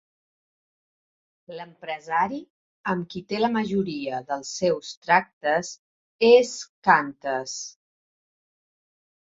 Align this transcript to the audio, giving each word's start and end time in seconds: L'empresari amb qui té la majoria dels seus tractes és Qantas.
L'empresari 1.59 2.39
amb 2.93 3.07
qui 3.11 3.23
té 3.33 3.43
la 3.43 3.51
majoria 3.59 4.23
dels 4.33 4.55
seus 4.63 4.93
tractes 5.05 5.73
és 6.33 6.57
Qantas. 6.91 7.57